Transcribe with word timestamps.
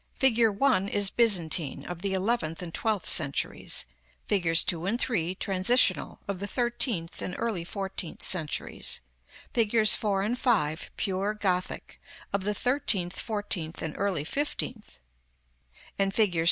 Fig. 0.15 0.43
1 0.57 0.87
is 0.87 1.11
Byzantine, 1.11 1.85
of 1.85 2.01
the 2.01 2.15
eleventh 2.15 2.63
and 2.63 2.73
twelfth 2.73 3.07
centuries; 3.07 3.85
figs. 4.27 4.63
2 4.63 4.87
and 4.87 4.99
3 4.99 5.35
transitional, 5.35 6.21
of 6.27 6.39
the 6.39 6.47
thirteenth 6.47 7.21
and 7.21 7.35
early 7.37 7.63
fourteenth 7.63 8.23
centuries; 8.23 9.01
figs. 9.53 9.93
4 9.93 10.23
and 10.23 10.39
5 10.39 10.89
pure 10.97 11.35
Gothic, 11.35 12.01
of 12.33 12.45
the 12.45 12.55
thirteenth, 12.55 13.19
fourteenth 13.19 13.83
and 13.83 13.93
early 13.95 14.23
fifteenth; 14.23 14.97
and 15.99 16.11
fig. 16.11 16.39